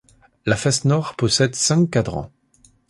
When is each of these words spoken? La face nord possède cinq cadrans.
La 0.47 0.55
face 0.55 0.83
nord 0.85 1.15
possède 1.15 1.53
cinq 1.53 1.91
cadrans. 1.91 2.31